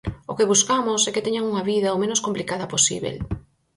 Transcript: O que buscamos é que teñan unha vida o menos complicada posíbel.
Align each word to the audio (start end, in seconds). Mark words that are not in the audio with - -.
O 0.31 0.33
que 0.37 0.49
buscamos 0.51 1.01
é 1.09 1.13
que 1.15 1.25
teñan 1.27 1.47
unha 1.51 1.65
vida 1.71 1.95
o 1.95 2.01
menos 2.03 2.23
complicada 2.25 2.71
posíbel. 2.73 3.15